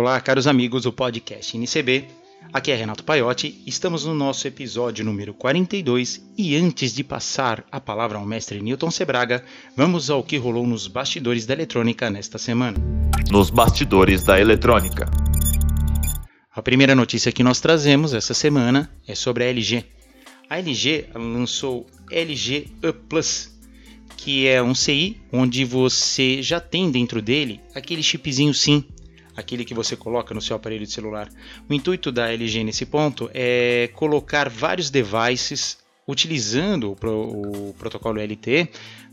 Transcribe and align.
Olá, 0.00 0.18
caros 0.18 0.46
amigos 0.46 0.84
do 0.84 0.92
podcast 0.94 1.54
NCB. 1.58 2.06
Aqui 2.54 2.70
é 2.70 2.74
Renato 2.74 3.04
Paiotti, 3.04 3.62
estamos 3.66 4.06
no 4.06 4.14
nosso 4.14 4.48
episódio 4.48 5.04
número 5.04 5.34
42 5.34 6.24
e 6.38 6.56
antes 6.56 6.94
de 6.94 7.04
passar 7.04 7.62
a 7.70 7.78
palavra 7.78 8.16
ao 8.16 8.24
mestre 8.24 8.62
Newton 8.62 8.90
Sebraga, 8.90 9.44
vamos 9.76 10.08
ao 10.08 10.24
que 10.24 10.38
rolou 10.38 10.66
nos 10.66 10.86
bastidores 10.86 11.44
da 11.44 11.52
eletrônica 11.52 12.08
nesta 12.08 12.38
semana. 12.38 12.78
Nos 13.30 13.50
bastidores 13.50 14.22
da 14.22 14.40
eletrônica. 14.40 15.04
A 16.50 16.62
primeira 16.62 16.94
notícia 16.94 17.30
que 17.30 17.44
nós 17.44 17.60
trazemos 17.60 18.14
essa 18.14 18.32
semana 18.32 18.90
é 19.06 19.14
sobre 19.14 19.44
a 19.44 19.48
LG. 19.48 19.84
A 20.48 20.58
LG 20.58 21.08
lançou 21.14 21.86
LG 22.10 22.68
E 22.82 22.92
Plus, 23.06 23.50
que 24.16 24.48
é 24.48 24.62
um 24.62 24.74
CI 24.74 25.20
onde 25.30 25.62
você 25.62 26.42
já 26.42 26.58
tem 26.58 26.90
dentro 26.90 27.20
dele 27.20 27.60
aquele 27.74 28.02
chipzinho 28.02 28.54
SIM, 28.54 28.82
aquele 29.40 29.64
que 29.64 29.74
você 29.74 29.96
coloca 29.96 30.32
no 30.32 30.40
seu 30.40 30.56
aparelho 30.56 30.86
de 30.86 30.92
celular. 30.92 31.28
O 31.68 31.74
intuito 31.74 32.12
da 32.12 32.32
LG 32.32 32.64
nesse 32.64 32.86
ponto 32.86 33.30
é 33.34 33.90
colocar 33.94 34.48
vários 34.48 34.90
devices 34.90 35.78
utilizando 36.06 36.92
o, 36.92 37.74
protocolo 37.78 38.20
LTE 38.20 38.68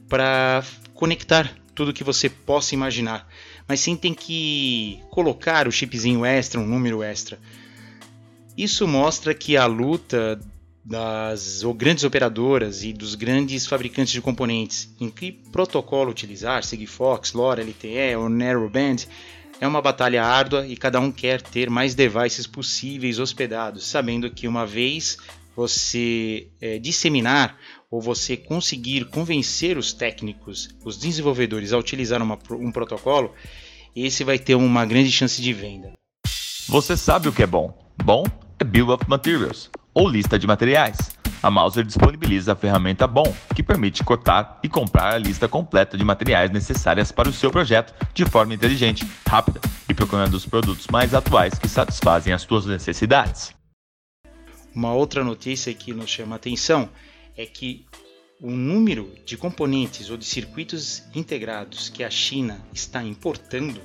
para 0.08 0.64
conectar 0.94 1.54
tudo 1.76 1.94
que 1.94 2.04
você 2.04 2.30
possa 2.30 2.74
imaginar. 2.74 3.28
Mas 3.68 3.82
sim 3.82 3.96
tem 3.96 4.14
que 4.14 5.00
colocar 5.10 5.68
o 5.68 5.72
chipzinho 5.72 6.26
extra, 6.26 6.60
um 6.60 6.66
número 6.66 7.04
extra. 7.04 7.40
Isso 8.58 8.88
mostra 8.88 9.34
que 9.34 9.56
a 9.56 9.66
luta 9.66 10.40
das 10.84 11.64
grandes 11.76 12.06
operadoras 12.06 12.82
e 12.84 12.94
dos 12.94 13.14
grandes 13.14 13.68
fabricantes 13.68 14.14
de 14.14 14.22
componentes 14.22 14.90
em 15.02 15.10
que 15.10 15.34
protocolo 15.52 16.10
utilizar, 16.10 16.64
Sigfox, 16.64 17.34
LoRa, 17.34 17.62
LTE 17.62 18.16
ou 18.18 18.30
Narrowband, 18.30 19.06
é 19.60 19.68
uma 19.68 19.82
batalha 19.82 20.24
árdua 20.24 20.68
e 20.68 20.78
cada 20.78 21.00
um 21.00 21.12
quer 21.12 21.42
ter 21.42 21.70
mais 21.70 21.96
devices 21.96 22.46
possíveis 22.46 23.20
hospedados, 23.20 23.86
sabendo 23.86 24.30
que 24.30 24.48
uma 24.48 24.66
vez 24.66 25.18
você 25.56 26.50
é, 26.62 26.78
disseminar 26.78 27.58
ou 27.90 28.00
você 28.00 28.38
conseguir 28.38 29.06
convencer 29.06 29.78
os 29.78 29.94
técnicos, 29.94 30.70
os 30.84 30.98
desenvolvedores 30.98 31.74
a 31.74 31.78
utilizar 31.78 32.22
uma, 32.22 32.38
um 32.52 32.72
protocolo, 32.72 33.34
esse 33.96 34.24
vai 34.24 34.38
ter 34.38 34.56
uma 34.56 34.86
grande 34.86 35.12
chance 35.12 35.42
de 35.42 35.54
venda. 35.54 35.94
Você 36.68 36.96
sabe 36.96 37.28
o 37.28 37.34
que 37.34 37.42
é 37.42 37.48
bom? 37.48 37.76
Bom 38.04 38.24
é 38.60 38.64
Bill 38.64 38.90
of 38.90 39.06
Materials 39.08 39.70
ou 39.94 40.08
lista 40.08 40.38
de 40.38 40.46
materiais. 40.46 41.17
A 41.42 41.52
Mouser 41.52 41.86
disponibiliza 41.86 42.54
a 42.54 42.56
ferramenta 42.56 43.06
BOM, 43.06 43.32
que 43.56 43.62
permite 43.62 44.04
cotar 44.04 44.60
e 44.64 44.68
comprar 44.68 45.14
a 45.14 45.18
lista 45.18 45.48
completa 45.48 45.96
de 45.96 46.04
materiais 46.04 46.50
necessárias 46.50 47.12
para 47.12 47.30
o 47.30 47.34
seu 47.34 47.52
projeto 47.52 47.94
de 48.14 48.26
forma 48.26 48.56
inteligente, 48.56 49.06
rápida 49.28 49.62
e 49.88 49.94
procurando 49.94 50.34
os 50.34 50.46
produtos 50.46 50.88
mais 50.88 51.14
atuais 51.14 51.60
que 51.60 51.70
satisfazem 51.70 52.34
as 52.34 52.42
suas 52.42 52.66
necessidades. 52.66 53.54
Uma 54.74 54.94
outra 54.94 55.24
notícia 55.24 55.74
que 55.74 55.94
nos 55.94 56.10
chama 56.10 56.36
a 56.36 56.38
atenção 56.38 56.90
é 57.36 57.46
que 57.46 57.86
o 58.42 58.52
número 58.52 59.12
de 59.26 59.38
componentes 59.38 60.10
ou 60.10 60.18
de 60.18 60.26
circuitos 60.26 61.04
integrados 61.14 61.90
que 61.90 62.04
a 62.04 62.10
China 62.10 62.60
está 62.74 63.04
importando, 63.04 63.80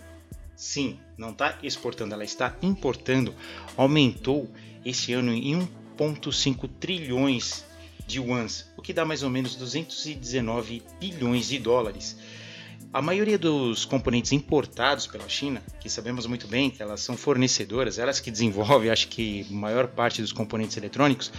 sim, 0.56 0.98
não 1.19 1.30
está 1.30 1.58
exportando, 1.62 2.14
ela 2.14 2.25
está 2.25 2.56
importando, 2.62 3.34
aumentou 3.77 4.50
esse 4.84 5.12
ano 5.12 5.33
em 5.33 5.56
um 5.56 5.82
1,5 5.98 6.69
trilhões 6.81 7.65
de 8.07 8.19
yuans, 8.19 8.71
o 8.77 8.83
que 8.83 8.93
dá 8.93 9.05
mais 9.05 9.23
ou 9.23 9.31
menos 9.31 9.55
219 9.57 10.83
bilhões 11.01 11.48
de 11.48 11.59
dólares. 11.59 12.17
A 12.92 13.01
maioria 13.01 13.39
dos 13.39 13.85
componentes 13.85 14.33
importados 14.33 15.07
pela 15.07 15.29
China, 15.29 15.63
que 15.80 15.89
sabemos 15.89 16.27
muito 16.27 16.47
bem 16.47 16.69
que 16.69 16.83
elas 16.83 17.01
são 17.01 17.17
fornecedoras, 17.17 17.98
elas 17.98 18.20
que 18.20 18.30
desenvolvem, 18.30 18.91
acho 18.91 19.08
que 19.08 19.47
a 19.48 19.55
maior 19.55 19.89
parte 19.89 20.20
dos 20.20 20.33
componentes 20.33 20.77
eletrônicos, 20.77 21.33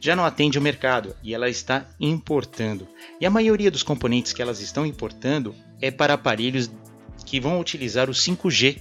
já 0.00 0.16
não 0.16 0.24
atende 0.24 0.58
o 0.58 0.62
mercado 0.62 1.14
e 1.22 1.34
ela 1.34 1.48
está 1.48 1.86
importando. 2.00 2.88
E 3.20 3.26
a 3.26 3.30
maioria 3.30 3.70
dos 3.70 3.82
componentes 3.82 4.32
que 4.32 4.42
elas 4.42 4.60
estão 4.60 4.86
importando 4.86 5.54
é 5.80 5.90
para 5.90 6.14
aparelhos 6.14 6.70
que 7.24 7.40
vão 7.40 7.60
utilizar 7.60 8.08
o 8.08 8.12
5G 8.12 8.80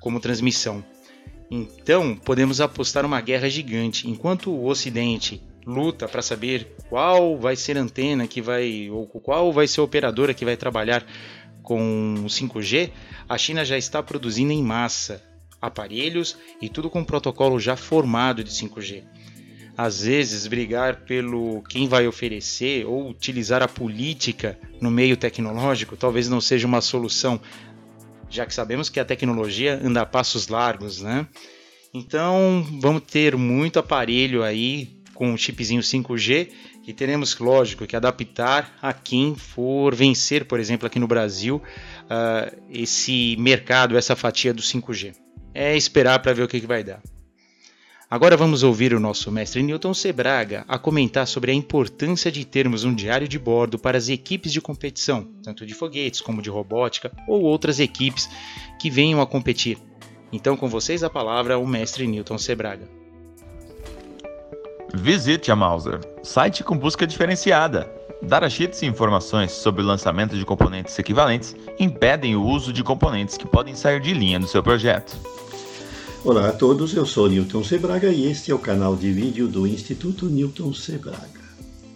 como 0.00 0.20
transmissão. 0.20 0.84
Então, 1.54 2.16
podemos 2.16 2.62
apostar 2.62 3.04
uma 3.04 3.20
guerra 3.20 3.46
gigante. 3.46 4.08
Enquanto 4.08 4.50
o 4.50 4.64
Ocidente 4.64 5.42
luta 5.66 6.08
para 6.08 6.22
saber 6.22 6.74
qual 6.88 7.38
vai 7.38 7.56
ser 7.56 7.76
a 7.76 7.82
antena 7.82 8.26
que 8.26 8.40
vai 8.40 8.88
ou 8.88 9.06
qual 9.06 9.52
vai 9.52 9.68
ser 9.68 9.80
a 9.80 9.84
operadora 9.84 10.32
que 10.32 10.46
vai 10.46 10.56
trabalhar 10.56 11.04
com 11.62 12.14
o 12.24 12.24
5G, 12.24 12.90
a 13.28 13.36
China 13.36 13.66
já 13.66 13.76
está 13.76 14.02
produzindo 14.02 14.50
em 14.50 14.62
massa 14.62 15.22
aparelhos 15.60 16.38
e 16.58 16.70
tudo 16.70 16.88
com 16.88 17.04
protocolo 17.04 17.60
já 17.60 17.76
formado 17.76 18.42
de 18.42 18.50
5G. 18.50 19.04
Às 19.76 20.04
vezes, 20.04 20.46
brigar 20.46 21.04
pelo 21.04 21.62
quem 21.68 21.86
vai 21.86 22.06
oferecer 22.08 22.86
ou 22.86 23.10
utilizar 23.10 23.62
a 23.62 23.68
política 23.68 24.58
no 24.80 24.90
meio 24.90 25.18
tecnológico 25.18 25.98
talvez 25.98 26.30
não 26.30 26.40
seja 26.40 26.66
uma 26.66 26.80
solução 26.80 27.38
já 28.32 28.46
que 28.46 28.54
sabemos 28.54 28.88
que 28.88 28.98
a 28.98 29.04
tecnologia 29.04 29.78
anda 29.84 30.00
a 30.00 30.06
passos 30.06 30.48
largos, 30.48 31.02
né? 31.02 31.26
Então 31.94 32.66
vamos 32.80 33.02
ter 33.02 33.36
muito 33.36 33.78
aparelho 33.78 34.42
aí 34.42 34.88
com 35.14 35.30
um 35.30 35.36
chipzinho 35.36 35.82
5G 35.82 36.48
e 36.86 36.92
teremos, 36.92 37.38
lógico, 37.38 37.86
que 37.86 37.94
adaptar 37.94 38.76
a 38.80 38.92
quem 38.92 39.36
for 39.36 39.94
vencer, 39.94 40.46
por 40.46 40.58
exemplo, 40.58 40.86
aqui 40.86 40.98
no 40.98 41.06
Brasil, 41.06 41.62
uh, 42.04 42.62
esse 42.70 43.36
mercado, 43.38 43.96
essa 43.96 44.16
fatia 44.16 44.52
do 44.52 44.62
5G. 44.62 45.14
É 45.54 45.76
esperar 45.76 46.18
para 46.20 46.32
ver 46.32 46.42
o 46.42 46.48
que, 46.48 46.60
que 46.60 46.66
vai 46.66 46.82
dar. 46.82 47.00
Agora 48.12 48.36
vamos 48.36 48.62
ouvir 48.62 48.92
o 48.92 49.00
nosso 49.00 49.32
mestre 49.32 49.62
Newton 49.62 49.94
Sebraga 49.94 50.66
a 50.68 50.78
comentar 50.78 51.26
sobre 51.26 51.50
a 51.50 51.54
importância 51.54 52.30
de 52.30 52.44
termos 52.44 52.84
um 52.84 52.94
diário 52.94 53.26
de 53.26 53.38
bordo 53.38 53.78
para 53.78 53.96
as 53.96 54.10
equipes 54.10 54.52
de 54.52 54.60
competição, 54.60 55.26
tanto 55.42 55.64
de 55.64 55.72
foguetes 55.72 56.20
como 56.20 56.42
de 56.42 56.50
robótica 56.50 57.10
ou 57.26 57.40
outras 57.40 57.80
equipes 57.80 58.28
que 58.78 58.90
venham 58.90 59.22
a 59.22 59.26
competir. 59.26 59.78
Então, 60.30 60.58
com 60.58 60.68
vocês 60.68 61.02
a 61.02 61.08
palavra 61.08 61.56
o 61.56 61.66
mestre 61.66 62.06
Newton 62.06 62.36
Sebraga. 62.36 62.86
Visite 64.92 65.50
a 65.50 65.56
Mauser, 65.56 65.98
site 66.22 66.62
com 66.62 66.76
busca 66.76 67.06
diferenciada. 67.06 67.90
Datasheets 68.20 68.82
e 68.82 68.86
informações 68.86 69.52
sobre 69.52 69.80
o 69.80 69.86
lançamento 69.86 70.36
de 70.36 70.44
componentes 70.44 70.98
equivalentes 70.98 71.56
impedem 71.78 72.36
o 72.36 72.44
uso 72.44 72.74
de 72.74 72.84
componentes 72.84 73.38
que 73.38 73.48
podem 73.48 73.74
sair 73.74 74.02
de 74.02 74.12
linha 74.12 74.38
do 74.38 74.46
seu 74.46 74.62
projeto. 74.62 75.16
Olá 76.24 76.50
a 76.50 76.52
todos, 76.52 76.94
eu 76.94 77.04
sou 77.04 77.28
Newton 77.28 77.64
Sebraga 77.64 78.08
e 78.08 78.30
este 78.30 78.52
é 78.52 78.54
o 78.54 78.58
canal 78.58 78.94
de 78.94 79.10
vídeo 79.10 79.48
do 79.48 79.66
Instituto 79.66 80.26
Newton 80.26 80.72
Sebraga. 80.72 81.26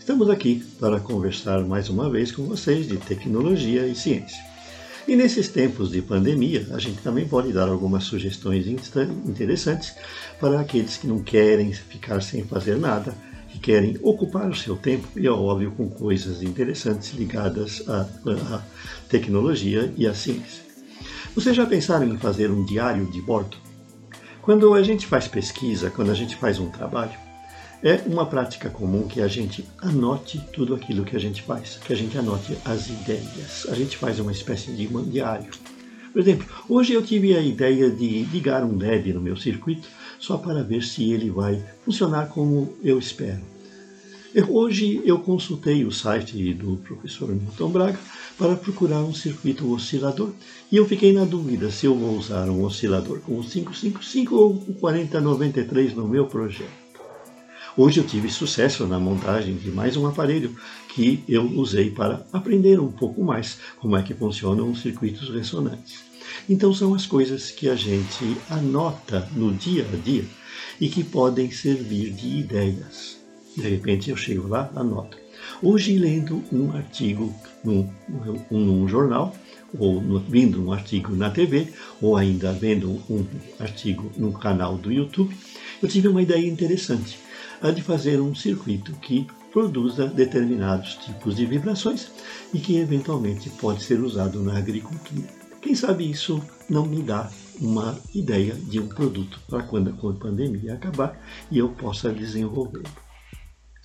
Estamos 0.00 0.28
aqui 0.28 0.64
para 0.80 0.98
conversar 0.98 1.64
mais 1.64 1.88
uma 1.88 2.10
vez 2.10 2.32
com 2.32 2.42
vocês 2.42 2.88
de 2.88 2.96
tecnologia 2.96 3.86
e 3.86 3.94
ciência. 3.94 4.42
E 5.06 5.14
nesses 5.14 5.46
tempos 5.46 5.92
de 5.92 6.02
pandemia, 6.02 6.66
a 6.72 6.78
gente 6.80 7.02
também 7.02 7.28
pode 7.28 7.52
dar 7.52 7.68
algumas 7.68 8.02
sugestões 8.02 8.66
interessantes 8.66 9.94
para 10.40 10.58
aqueles 10.58 10.96
que 10.96 11.06
não 11.06 11.20
querem 11.20 11.72
ficar 11.72 12.20
sem 12.20 12.42
fazer 12.42 12.76
nada, 12.78 13.14
que 13.48 13.60
querem 13.60 13.96
ocupar 14.02 14.50
o 14.50 14.56
seu 14.56 14.76
tempo 14.76 15.06
e, 15.16 15.24
é 15.24 15.30
óbvio, 15.30 15.70
com 15.70 15.88
coisas 15.88 16.42
interessantes 16.42 17.12
ligadas 17.14 17.80
à, 17.86 18.00
à 18.52 18.62
tecnologia 19.08 19.94
e 19.96 20.04
à 20.04 20.12
ciência. 20.12 20.64
Vocês 21.32 21.54
já 21.54 21.64
pensaram 21.64 22.12
em 22.12 22.18
fazer 22.18 22.50
um 22.50 22.64
diário 22.64 23.08
de 23.12 23.22
bordo? 23.22 23.65
Quando 24.46 24.74
a 24.74 24.82
gente 24.84 25.08
faz 25.08 25.26
pesquisa, 25.26 25.90
quando 25.90 26.12
a 26.12 26.14
gente 26.14 26.36
faz 26.36 26.60
um 26.60 26.70
trabalho, 26.70 27.18
é 27.82 28.00
uma 28.06 28.24
prática 28.24 28.70
comum 28.70 29.08
que 29.08 29.20
a 29.20 29.26
gente 29.26 29.68
anote 29.82 30.40
tudo 30.52 30.72
aquilo 30.72 31.04
que 31.04 31.16
a 31.16 31.18
gente 31.18 31.42
faz, 31.42 31.80
que 31.84 31.92
a 31.92 31.96
gente 31.96 32.16
anote 32.16 32.56
as 32.64 32.86
ideias. 32.88 33.66
A 33.68 33.74
gente 33.74 33.96
faz 33.96 34.20
uma 34.20 34.30
espécie 34.30 34.70
de 34.70 34.86
diário. 35.10 35.50
Por 36.12 36.20
exemplo, 36.20 36.46
hoje 36.68 36.92
eu 36.92 37.02
tive 37.02 37.36
a 37.36 37.40
ideia 37.40 37.90
de 37.90 38.22
ligar 38.26 38.62
um 38.62 38.78
LED 38.78 39.14
no 39.14 39.20
meu 39.20 39.36
circuito 39.36 39.88
só 40.20 40.38
para 40.38 40.62
ver 40.62 40.84
se 40.84 41.10
ele 41.10 41.28
vai 41.28 41.60
funcionar 41.84 42.28
como 42.28 42.72
eu 42.84 43.00
espero. 43.00 43.40
Hoje 44.44 45.00
eu 45.06 45.18
consultei 45.18 45.86
o 45.86 45.90
site 45.90 46.52
do 46.52 46.76
professor 46.76 47.30
Milton 47.30 47.70
Braga 47.70 47.98
para 48.36 48.54
procurar 48.54 48.98
um 48.98 49.14
circuito 49.14 49.72
oscilador 49.72 50.30
e 50.70 50.76
eu 50.76 50.86
fiquei 50.86 51.10
na 51.10 51.24
dúvida 51.24 51.70
se 51.70 51.86
eu 51.86 51.94
vou 51.94 52.18
usar 52.18 52.50
um 52.50 52.62
oscilador 52.62 53.20
com 53.20 53.40
o 53.40 53.42
555 53.42 54.36
ou 54.36 54.52
o 54.68 54.74
4093 54.74 55.94
no 55.94 56.06
meu 56.06 56.26
projeto. 56.26 56.68
Hoje 57.78 58.00
eu 58.00 58.06
tive 58.06 58.28
sucesso 58.28 58.86
na 58.86 58.98
montagem 58.98 59.56
de 59.56 59.70
mais 59.70 59.96
um 59.96 60.06
aparelho 60.06 60.54
que 60.94 61.24
eu 61.26 61.42
usei 61.58 61.90
para 61.90 62.26
aprender 62.30 62.78
um 62.78 62.92
pouco 62.92 63.24
mais 63.24 63.58
como 63.80 63.96
é 63.96 64.02
que 64.02 64.12
funcionam 64.12 64.70
os 64.70 64.82
circuitos 64.82 65.30
ressonantes. 65.30 66.00
Então 66.46 66.74
são 66.74 66.92
as 66.92 67.06
coisas 67.06 67.50
que 67.50 67.70
a 67.70 67.74
gente 67.74 68.36
anota 68.50 69.26
no 69.34 69.54
dia 69.54 69.86
a 69.90 69.96
dia 69.96 70.26
e 70.78 70.90
que 70.90 71.02
podem 71.02 71.50
servir 71.50 72.10
de 72.10 72.40
ideias. 72.40 73.15
De 73.56 73.68
repente 73.68 74.10
eu 74.10 74.16
chego 74.16 74.46
lá, 74.48 74.70
anoto. 74.76 75.16
Hoje 75.62 75.96
lendo 75.98 76.42
um 76.52 76.72
artigo 76.72 77.34
num, 77.64 77.88
num 78.50 78.86
jornal, 78.86 79.34
ou 79.78 80.00
no, 80.00 80.20
vendo 80.20 80.62
um 80.62 80.72
artigo 80.72 81.14
na 81.14 81.30
TV, 81.30 81.68
ou 82.00 82.16
ainda 82.16 82.52
vendo 82.52 82.90
um 83.08 83.24
artigo 83.58 84.10
no 84.16 84.32
canal 84.32 84.76
do 84.76 84.92
YouTube, 84.92 85.34
eu 85.82 85.88
tive 85.88 86.08
uma 86.08 86.22
ideia 86.22 86.46
interessante, 86.46 87.18
a 87.60 87.70
de 87.70 87.82
fazer 87.82 88.20
um 88.20 88.34
circuito 88.34 88.92
que 88.94 89.26
produza 89.52 90.06
determinados 90.06 90.94
tipos 90.96 91.36
de 91.36 91.46
vibrações 91.46 92.10
e 92.52 92.58
que 92.58 92.76
eventualmente 92.76 93.48
pode 93.50 93.82
ser 93.82 94.00
usado 94.00 94.42
na 94.42 94.58
agricultura. 94.58 95.26
Quem 95.62 95.74
sabe 95.74 96.10
isso 96.10 96.42
não 96.68 96.84
me 96.84 97.02
dá 97.02 97.30
uma 97.60 97.98
ideia 98.14 98.54
de 98.54 98.78
um 98.78 98.86
produto 98.86 99.40
para 99.48 99.62
quando 99.62 99.90
a 99.90 100.12
pandemia 100.12 100.74
acabar 100.74 101.18
e 101.50 101.58
eu 101.58 101.70
possa 101.70 102.12
desenvolvê-lo. 102.12 103.05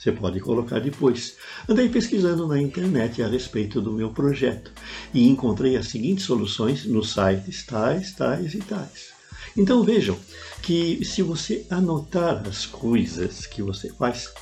Você 0.02 0.12
pode 0.12 0.40
colocar 0.40 0.80
depois. 0.80 1.36
Andei 1.70 1.88
pesquisando 1.88 2.48
na 2.48 2.60
internet 2.60 3.22
a 3.22 3.28
respeito 3.28 3.80
do 3.80 3.94
meu 3.94 4.10
projeto 4.10 4.72
e 5.14 5.28
encontrei 5.28 5.78
as 5.78 5.90
seguintes 5.90 6.26
soluções 6.26 6.86
nos 6.86 7.14
sites 7.14 7.64
tais, 7.68 8.12
tais 8.14 8.56
e 8.56 8.58
tais. 8.62 9.10
Então 9.56 9.84
vejam 9.84 10.18
que 10.64 11.06
se 11.06 11.22
você 11.22 11.68
anotar 11.70 12.42
as 12.48 12.66
coisas 12.66 13.46
que 13.46 13.62
você 13.62 13.94
faz, 13.94 14.34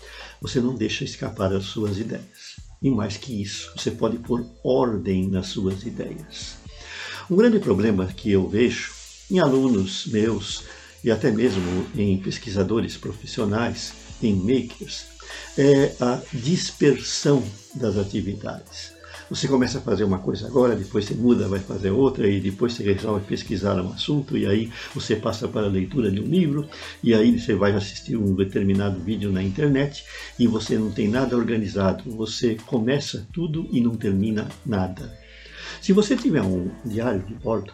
você 0.41 0.61
não 0.61 0.75
deixa 0.75 1.03
escapar 1.03 1.51
as 1.51 1.65
suas 1.65 1.97
ideias. 1.97 2.56
E 2.81 2.89
mais 2.89 3.17
que 3.17 3.41
isso, 3.41 3.69
você 3.75 3.91
pode 3.91 4.17
pôr 4.17 4.45
ordem 4.63 5.27
nas 5.27 5.47
suas 5.47 5.83
ideias. 5.83 6.56
Um 7.29 7.35
grande 7.35 7.59
problema 7.59 8.06
que 8.06 8.31
eu 8.31 8.47
vejo 8.47 8.94
em 9.29 9.39
alunos 9.39 10.06
meus 10.06 10.63
e 11.03 11.11
até 11.11 11.29
mesmo 11.29 11.85
em 11.97 12.17
pesquisadores 12.17 12.95
profissionais, 12.95 13.91
em 14.23 14.33
makers, 14.35 15.19
é 15.57 15.93
a 15.99 16.21
dispersão 16.33 17.43
das 17.75 17.97
atividades. 17.97 18.97
Você 19.29 19.47
começa 19.47 19.77
a 19.77 19.81
fazer 19.81 20.03
uma 20.03 20.17
coisa 20.17 20.47
agora, 20.47 20.75
depois 20.75 21.05
você 21.05 21.13
muda, 21.13 21.47
vai 21.47 21.59
fazer 21.59 21.91
outra, 21.91 22.27
e 22.27 22.39
depois 22.39 22.73
você 22.73 22.83
resolve 22.83 23.25
pesquisar 23.27 23.79
um 23.79 23.93
assunto, 23.93 24.35
e 24.35 24.47
aí 24.47 24.71
você 24.93 25.15
passa 25.15 25.47
para 25.47 25.67
a 25.67 25.69
leitura 25.69 26.09
de 26.09 26.19
um 26.19 26.25
livro, 26.25 26.67
e 27.03 27.13
aí 27.13 27.39
você 27.39 27.53
vai 27.53 27.73
assistir 27.73 28.17
um 28.17 28.33
determinado 28.33 28.99
vídeo 28.99 29.31
na 29.31 29.43
internet, 29.43 30.03
e 30.39 30.47
você 30.47 30.79
não 30.79 30.89
tem 30.89 31.07
nada 31.07 31.37
organizado. 31.37 32.09
Você 32.15 32.55
começa 32.65 33.27
tudo 33.31 33.67
e 33.71 33.79
não 33.79 33.95
termina 33.95 34.47
nada. 34.65 35.15
Se 35.79 35.93
você 35.93 36.15
tiver 36.15 36.41
um 36.41 36.71
diário 36.83 37.21
de 37.21 37.35
bordo, 37.35 37.71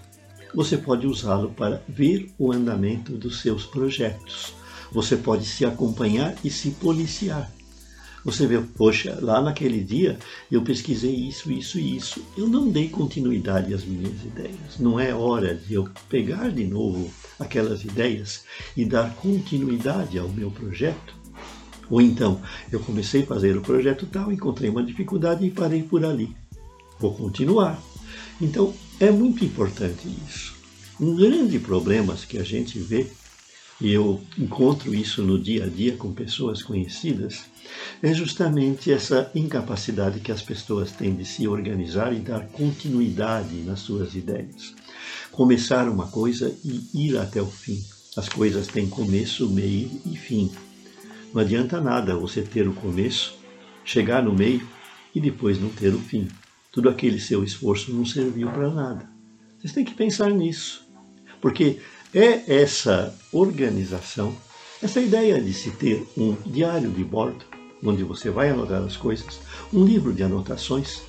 você 0.54 0.78
pode 0.78 1.08
usá-lo 1.08 1.51
para 1.51 1.81
ver 1.88 2.34
o 2.38 2.51
andamento 2.51 3.13
dos 3.13 3.40
seus 3.40 3.66
projetos. 3.66 4.54
Você 4.96 5.18
pode 5.18 5.46
se 5.46 5.66
acompanhar 5.66 6.34
e 6.42 6.50
se 6.50 6.72
policiar. 6.72 7.52
Você 8.24 8.48
vê, 8.48 8.62
poxa, 8.62 9.20
lá 9.22 9.42
naquele 9.42 9.84
dia 9.84 10.18
eu 10.50 10.62
pesquisei 10.62 11.14
isso, 11.14 11.52
isso 11.52 11.78
e 11.78 11.98
isso. 11.98 12.24
Eu 12.38 12.48
não 12.48 12.72
dei 12.72 12.88
continuidade 12.88 13.74
às 13.74 13.84
minhas 13.84 14.24
ideias. 14.24 14.80
Não 14.80 14.98
é 14.98 15.14
hora 15.14 15.54
de 15.54 15.74
eu 15.74 15.90
pegar 16.08 16.50
de 16.50 16.64
novo 16.64 17.12
aquelas 17.38 17.84
ideias 17.84 18.46
e 18.78 18.86
dar 18.86 19.14
continuidade 19.16 20.18
ao 20.18 20.30
meu 20.30 20.50
projeto? 20.50 21.14
Ou 21.90 22.02
então, 22.02 22.42
eu 22.72 22.80
comecei 22.80 23.24
a 23.24 23.28
fazer 23.28 23.58
o 23.58 23.62
projeto 23.62 24.08
tal, 24.10 24.32
encontrei 24.32 24.70
uma 24.70 24.82
dificuldade 24.82 25.46
e 25.46 25.52
parei 25.52 25.84
por 25.84 26.06
ali. 26.06 26.34
Vou 26.98 27.14
continuar. 27.14 27.84
Então, 28.40 28.74
é 28.98 29.12
muito 29.12 29.44
importante 29.44 30.08
isso. 30.26 30.56
Um 31.02 31.18
grande 31.18 31.60
problema 31.60 32.16
que 32.16 32.38
a 32.38 32.44
gente 32.44 32.80
vê, 32.80 33.12
e 33.80 33.92
eu 33.92 34.22
encontro 34.38 34.94
isso 34.95 35.22
no 35.22 35.39
dia 35.39 35.66
a 35.66 35.68
dia 35.68 35.98
com 35.98 36.13
pessoas 36.13 36.63
conhecidas, 36.63 37.44
é 38.01 38.13
justamente 38.13 38.92
essa 38.92 39.30
incapacidade 39.36 40.19
que 40.19 40.31
as 40.31 40.42
pessoas 40.42 40.92
têm 40.92 41.13
de 41.16 41.25
se 41.25 41.48
organizar 41.48 42.13
e 42.13 42.19
dar 42.19 42.48
continuidade 42.48 43.56
nas 43.63 43.80
suas 43.80 44.16
ideias. 44.16 44.74
Começar 45.31 45.89
uma 45.89 46.07
coisa 46.07 46.56
e 46.63 47.07
ir 47.07 47.18
até 47.18 47.42
o 47.42 47.48
fim. 47.48 47.83
As 48.16 48.30
coisas 48.30 48.68
têm 48.68 48.88
começo, 48.88 49.50
meio 49.50 49.92
e 50.06 50.16
fim. 50.16 50.51
Não 51.33 51.42
adianta 51.42 51.81
nada 51.81 52.16
você 52.16 52.42
ter 52.42 52.68
o 52.68 52.74
começo, 52.74 53.38
chegar 53.83 54.24
no 54.24 54.33
meio 54.33 54.66
e 55.13 55.19
depois 55.19 55.60
não 55.60 55.69
ter 55.69 55.94
o 55.94 56.00
fim. 56.00 56.30
Tudo 56.72 56.88
aquele 56.88 57.19
seu 57.19 57.44
esforço 57.44 57.94
não 57.94 58.06
serviu 58.06 58.50
para 58.50 58.69
nada. 58.69 59.10
Vocês 59.57 59.74
têm 59.74 59.83
que 59.83 59.94
pensar 59.94 60.30
nisso, 60.30 60.88
porque 61.42 61.80
é 62.16 62.62
essa 62.62 63.14
organização, 63.34 64.34
essa 64.82 65.02
ideia 65.02 65.42
de 65.42 65.54
se 65.54 65.70
ter 65.72 66.08
um 66.18 66.34
diário 66.46 66.90
de 66.90 67.04
bordo, 67.04 67.44
onde 67.84 68.06
você 68.06 68.30
vai 68.30 68.50
anotar 68.50 68.82
as 68.82 68.96
coisas, 68.96 69.42
um 69.74 69.84
livro 69.84 70.14
de 70.14 70.24
anotações. 70.24 71.02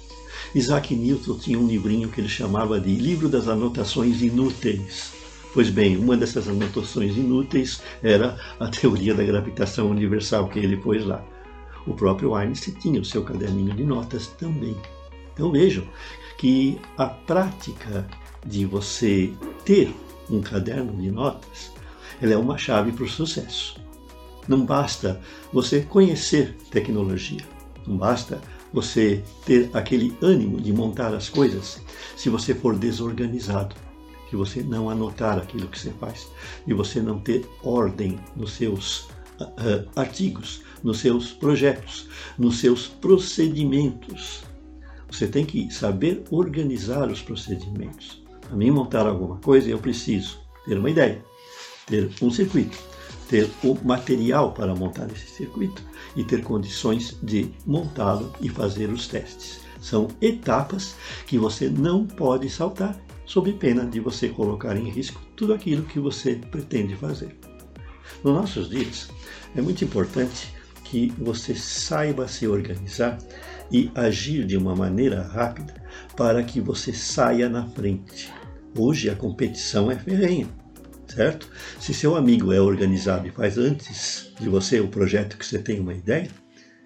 Isaac 0.53 0.97
Newton 0.97 1.38
tinha 1.38 1.61
um 1.61 1.69
livrinho 1.69 2.08
que 2.08 2.20
ele 2.20 2.29
chamava 2.29 2.81
de 2.81 2.93
Livro 2.97 3.29
das 3.29 3.47
Anotações 3.47 4.20
Inúteis. 4.20 5.12
Pois 5.55 5.70
bem, 5.70 5.97
uma 5.97 6.17
dessas 6.17 6.49
anotações 6.49 7.17
inúteis 7.17 7.81
era 8.02 8.37
a 8.59 8.69
teoria 8.69 9.14
da 9.14 9.23
gravitação 9.23 9.88
universal 9.88 10.49
que 10.49 10.59
ele 10.59 10.76
pôs 10.76 11.05
lá. 11.05 11.25
O 11.87 11.94
próprio 11.94 12.35
Einstein 12.35 12.75
tinha 12.75 13.00
o 13.00 13.05
seu 13.05 13.23
caderninho 13.23 13.75
de 13.75 13.85
notas 13.85 14.26
também. 14.26 14.76
Então 15.32 15.52
vejam 15.52 15.85
que 16.37 16.79
a 16.99 17.06
prática 17.06 18.06
de 18.44 18.67
você 18.67 19.32
ter 19.64 19.94
um 20.31 20.40
caderno 20.40 21.00
de 21.00 21.11
notas, 21.11 21.73
ela 22.20 22.32
é 22.32 22.37
uma 22.37 22.58
chave 22.58 22.93
para 22.93 23.05
o 23.05 23.08
sucesso. 23.08 23.81
Não 24.49 24.64
basta 24.64 25.20
você 25.52 25.81
conhecer 25.81 26.56
tecnologia, 26.70 27.44
não 27.87 27.96
basta 27.96 28.40
você 28.73 29.23
ter 29.44 29.70
aquele 29.73 30.17
ânimo 30.20 30.61
de 30.61 30.73
montar 30.73 31.14
as 31.14 31.28
coisas 31.28 31.81
se 32.17 32.28
você 32.28 32.55
for 32.55 32.76
desorganizado, 32.76 33.75
se 34.28 34.37
você 34.37 34.62
não 34.62 34.90
anotar 34.90 35.38
aquilo 35.38 35.69
que 35.69 35.78
você 35.78 35.90
faz, 35.93 36.28
e 36.67 36.75
você 36.75 37.00
não 37.00 37.19
ter 37.19 37.49
ordem 37.62 38.19
nos 38.34 38.52
seus 38.52 39.08
uh, 39.40 39.88
artigos, 39.94 40.62
nos 40.82 40.99
seus 40.99 41.32
projetos, 41.32 42.08
nos 42.38 42.58
seus 42.58 42.87
procedimentos. 42.87 44.44
Você 45.11 45.26
tem 45.26 45.44
que 45.44 45.73
saber 45.73 46.25
organizar 46.31 47.11
os 47.11 47.23
procedimentos. 47.23 48.25
Para 48.46 48.56
mim 48.56 48.70
montar 48.70 49.06
alguma 49.06 49.37
coisa, 49.38 49.69
eu 49.69 49.78
preciso 49.78 50.38
ter 50.64 50.78
uma 50.78 50.90
ideia, 50.90 51.25
ter 51.87 52.10
um 52.22 52.31
circuito, 52.31 52.78
ter 53.28 53.50
o 53.62 53.76
material 53.84 54.52
para 54.52 54.75
montar 54.75 55.10
esse 55.10 55.26
circuito 55.26 55.82
e 56.14 56.23
ter 56.23 56.42
condições 56.42 57.16
de 57.23 57.50
montá-lo 57.66 58.32
e 58.40 58.49
fazer 58.49 58.88
os 58.88 59.09
testes. 59.09 59.61
São 59.80 60.09
etapas 60.21 60.94
que 61.26 61.38
você 61.38 61.68
não 61.68 62.06
pode 62.06 62.49
saltar, 62.49 62.99
sob 63.25 63.52
pena 63.54 63.85
de 63.85 63.99
você 63.99 64.28
colocar 64.28 64.76
em 64.76 64.88
risco 64.88 65.21
tudo 65.35 65.52
aquilo 65.52 65.82
que 65.82 65.99
você 65.99 66.37
pretende 66.37 66.94
fazer. 66.94 67.37
Nos 68.23 68.32
nossos 68.32 68.71
dias, 68.71 69.09
é 69.56 69.61
muito 69.61 69.85
importante 69.85 70.54
que 70.90 71.12
você 71.19 71.55
saiba 71.55 72.28
se 72.28 72.47
organizar 72.47 73.19
e 73.71 73.90
agir 73.95 74.45
de 74.45 74.57
uma 74.57 74.75
maneira 74.75 75.23
rápida 75.23 75.75
para 76.16 76.43
que 76.43 76.61
você 76.61 76.93
saia 76.93 77.49
na 77.49 77.66
frente. 77.66 78.33
Hoje 78.78 79.11
a 79.11 79.14
competição 79.14 79.90
é 79.90 79.97
ferrenha 79.97 80.49
certo? 81.16 81.49
Se 81.81 81.95
seu 81.95 82.14
amigo 82.14 82.52
é 82.52 82.61
organizado 82.61 83.26
e 83.26 83.31
faz 83.31 83.57
antes 83.57 84.33
de 84.38 84.49
você 84.49 84.81
o 84.81 84.88
projeto 84.88 85.38
que 85.38 85.47
você 85.47 85.59
tem 85.59 85.81
uma 85.81 85.95
ideia, 85.95 86.28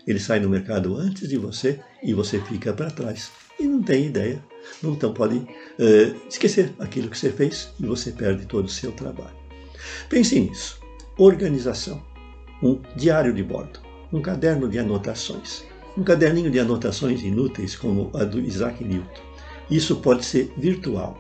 ele 0.07 0.21
sai 0.21 0.40
no 0.40 0.49
mercado 0.49 0.97
antes 0.97 1.28
de 1.28 1.37
você 1.37 1.80
e 2.02 2.14
você 2.14 2.40
fica 2.40 2.73
para 2.73 2.90
trás 2.90 3.30
e 3.59 3.64
não 3.64 3.83
tem 3.83 4.07
ideia. 4.07 4.42
Então 4.83 5.12
pode 5.12 5.37
uh, 5.37 6.28
esquecer 6.28 6.73
aquilo 6.78 7.09
que 7.09 7.19
você 7.19 7.30
fez 7.30 7.73
e 7.80 7.87
você 7.87 8.12
perde 8.12 8.47
todo 8.47 8.66
o 8.66 8.71
seu 8.71 8.92
trabalho. 8.92 9.37
Pense 10.09 10.38
nisso. 10.38 10.78
Organização. 11.19 12.02
Um 12.62 12.80
diário 12.97 13.33
de 13.33 13.42
bordo. 13.42 13.89
Um 14.12 14.21
caderno 14.21 14.69
de 14.69 14.79
anotações. 14.79 15.64
Um 15.97 16.02
caderninho 16.02 16.50
de 16.50 16.59
anotações 16.59 17.23
inúteis 17.23 17.76
como 17.76 18.11
a 18.14 18.25
do 18.25 18.40
Isaac 18.40 18.83
Newton. 18.85 19.23
Isso 19.71 19.97
pode 19.97 20.25
ser 20.25 20.52
virtual 20.57 21.17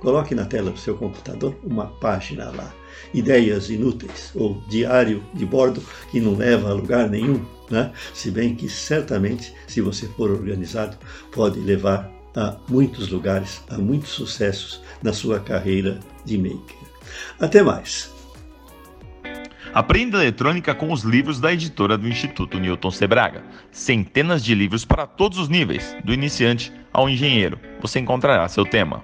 Coloque 0.00 0.34
na 0.34 0.46
tela 0.46 0.70
do 0.70 0.78
seu 0.78 0.96
computador 0.96 1.54
uma 1.62 1.86
página 1.86 2.50
lá, 2.50 2.74
ideias 3.12 3.68
inúteis 3.68 4.32
ou 4.34 4.60
diário 4.68 5.22
de 5.34 5.44
bordo 5.44 5.82
que 6.10 6.18
não 6.18 6.34
leva 6.34 6.70
a 6.70 6.72
lugar 6.72 7.08
nenhum, 7.08 7.44
né? 7.70 7.92
Se 8.14 8.30
bem 8.30 8.54
que 8.54 8.66
certamente, 8.66 9.52
se 9.66 9.82
você 9.82 10.06
for 10.08 10.30
organizado, 10.30 10.96
pode 11.30 11.60
levar 11.60 12.10
a 12.34 12.56
muitos 12.66 13.10
lugares, 13.10 13.62
a 13.68 13.76
muitos 13.76 14.10
sucessos 14.10 14.80
na 15.02 15.12
sua 15.12 15.38
carreira 15.38 16.00
de 16.24 16.38
maker. 16.38 16.76
Até 17.38 17.62
mais. 17.62 18.10
Aprenda 19.72 20.18
eletrônica 20.18 20.74
com 20.74 20.92
os 20.92 21.04
livros 21.04 21.38
da 21.38 21.52
editora 21.52 21.96
do 21.96 22.08
Instituto 22.08 22.58
Newton 22.58 22.90
Sebraga. 22.90 23.44
Centenas 23.70 24.42
de 24.42 24.52
livros 24.52 24.84
para 24.84 25.06
todos 25.06 25.38
os 25.38 25.48
níveis, 25.48 25.96
do 26.04 26.12
iniciante 26.12 26.72
ao 26.92 27.08
engenheiro. 27.08 27.56
Você 27.80 28.00
encontrará 28.00 28.48
seu 28.48 28.64
tema. 28.64 29.00